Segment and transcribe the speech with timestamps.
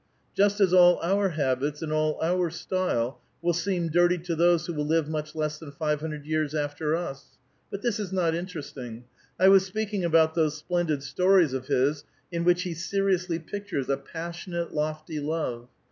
[0.35, 4.73] "Just as all our habits and all our style will seem dirty to those who
[4.73, 7.37] will live much less than five hundred vears after ns—
[7.69, 9.03] but this is not interesting.
[9.39, 13.97] I was speaking about those splendid stories of his in which he seriously pictures a
[13.97, 15.67] passionate, lofty love.